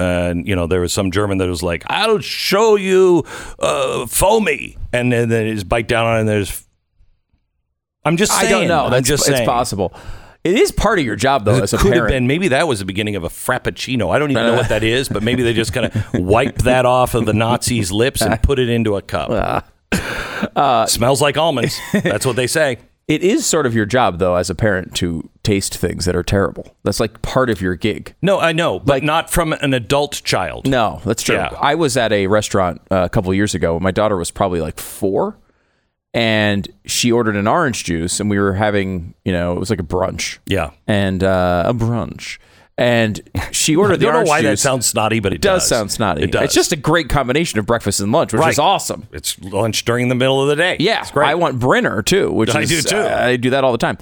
[0.02, 3.24] And you know, there was some German that was like, "I'll show you
[3.60, 6.20] uh, foamy," and then then just bite down on it.
[6.22, 6.66] And there's,
[8.04, 8.86] I'm just I don't know.
[8.86, 9.48] I'm That's just it's saying.
[9.48, 9.94] possible.
[10.44, 12.12] It is part of your job though, as a could have parent.
[12.14, 12.28] been.
[12.28, 14.10] Maybe that was the beginning of a frappuccino.
[14.14, 16.88] I don't even know what that is, but maybe they just kind of wipe that
[16.88, 19.30] off of the Nazis' lips and put it into a cup.
[20.56, 21.80] Uh, Smells like almonds.
[21.94, 22.80] That's what they say.
[23.08, 26.24] It is sort of your job though, as a parent, to taste things that are
[26.24, 26.76] terrible.
[26.84, 28.16] That's like part of your gig.
[28.22, 30.68] No, I know, but not from an adult child.
[30.68, 31.36] No, that's true.
[31.36, 31.50] Yeah.
[31.60, 33.80] I was at a restaurant uh, a couple years ago.
[33.80, 35.38] My daughter was probably like four,
[36.14, 39.80] and she ordered an orange juice, and we were having, you know, it was like
[39.80, 40.72] a brunch Yeah.
[40.88, 42.38] and uh, a brunch,
[42.82, 43.22] and
[43.52, 44.62] she ordered I the don't know orange why that juice.
[44.62, 46.24] sounds snotty, but it, It does sound snotty.
[46.24, 46.44] It does.
[46.46, 48.52] It's just a great combination of breakfast and lunch, which Right.
[48.52, 49.08] is awesome.
[49.12, 50.78] it's lunch during the middle of the day.
[50.80, 51.28] Yeah, it's great.
[51.30, 52.98] I want Brenner too, which I is do, too.
[52.98, 53.98] uh, I do that all the time.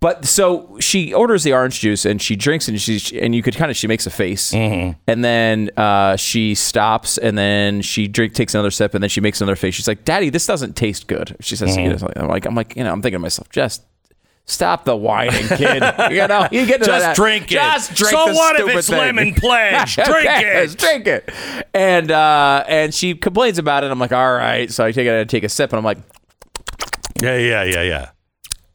[0.00, 3.54] But so she orders the orange juice and she drinks and she and you could
[3.54, 4.92] kind of she makes a face Mm-hmm.
[5.06, 9.20] and then uh, she stops and then she drink takes another sip and then she
[9.20, 9.74] makes another face.
[9.74, 11.80] She's like, "Daddy, this doesn't taste good." She says, Mm-hmm.
[11.80, 12.08] you know.
[12.16, 13.82] I'm like, I'm like, you know, I'm thinking to myself, just.
[14.50, 15.82] Stop the whining, kid.
[16.10, 17.54] you know, you get to Just that- drink it.
[17.54, 18.98] Just drink So the what if it's thing.
[18.98, 19.94] lemon pledge?
[20.04, 20.76] Drink it.
[20.78, 21.30] drink it.
[21.72, 23.90] And uh, and she complains about it.
[23.92, 24.70] I'm like, all right.
[24.70, 25.98] So I take it, I take a sip, and I'm like,
[27.22, 28.10] Yeah, yeah, yeah, yeah.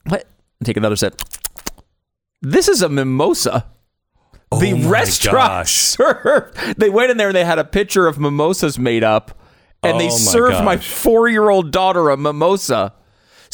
[0.07, 0.25] what?
[0.63, 1.21] Take another sip.
[2.41, 3.65] This is a mimosa.
[4.51, 5.71] the Oh my restaurant gosh.
[5.75, 6.55] served.
[6.79, 9.37] They went in there and they had a pitcher of mimosas made up,
[9.83, 10.87] and Oh they my served my gosh.
[10.87, 12.93] four-year-old daughter a mimosa.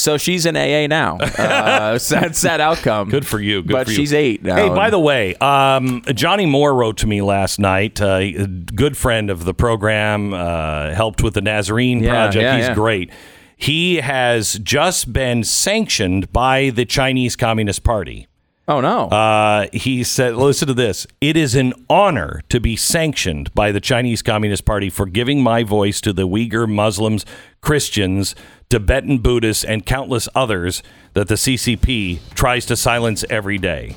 [0.01, 1.17] So she's in AA now.
[1.51, 3.09] Uh, sad, sad outcome.
[3.09, 3.61] Good for you.
[3.61, 3.97] Good but for you.
[3.97, 4.55] she's eight now.
[4.55, 8.01] Hey, by the way, um, Johnny Moore wrote to me last night.
[8.01, 12.43] Uh, a good friend of the program, uh, helped with the Nazarene Yeah, project.
[12.43, 12.73] yeah, He's yeah.
[12.73, 13.11] great.
[13.57, 18.27] He has just been sanctioned by the Chinese Communist Party.
[18.67, 19.07] oh no.
[19.09, 21.05] Uh, he said, listen to this.
[21.19, 25.63] It is an honor to be sanctioned by the Chinese Communist Party for giving my
[25.63, 27.25] voice to the Uyghur Muslims,
[27.61, 28.35] Christians,
[28.71, 30.81] Tibetan Buddhists, and countless others
[31.13, 33.93] that the CCP tries to silence every day.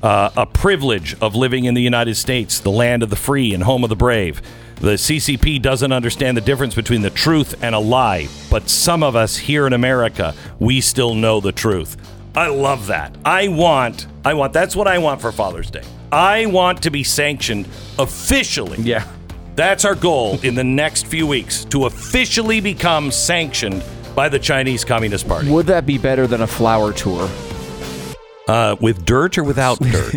[0.00, 3.64] Uh, a privilege of living in the United States, the land of the free and
[3.64, 4.40] home of the brave.
[4.76, 9.16] The CCP doesn't understand the difference between the truth and a lie, but some of
[9.16, 11.96] us here in America, we still know the truth.
[12.36, 13.16] I love that.
[13.24, 15.82] I want, I want, that's what I want for Father's Day.
[16.12, 17.66] I want to be sanctioned
[17.98, 18.78] officially.
[18.82, 19.04] yeah.
[19.54, 23.84] That's our goal in the next few weeks to officially become sanctioned
[24.14, 25.50] by the Chinese Communist Party.
[25.50, 27.28] Would that be better than a flower tour?
[28.48, 30.14] Uh, with dirt or without dirt?